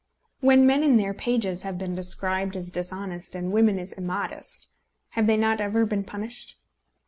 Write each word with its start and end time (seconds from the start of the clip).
When 0.39 0.65
men 0.65 0.81
in 0.83 0.97
their 0.97 1.13
pages 1.13 1.61
have 1.61 1.77
been 1.77 1.93
described 1.93 2.55
as 2.55 2.71
dishonest 2.71 3.35
and 3.35 3.51
women 3.51 3.77
as 3.77 3.93
immodest, 3.93 4.71
have 5.09 5.27
they 5.27 5.37
not 5.37 5.61
ever 5.61 5.85
been 5.85 6.03
punished? 6.03 6.59